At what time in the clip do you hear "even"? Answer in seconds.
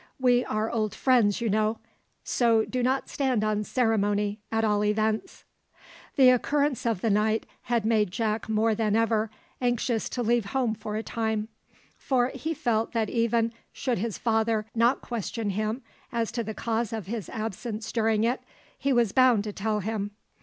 13.11-13.53